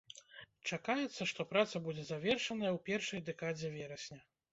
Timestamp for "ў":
2.71-2.79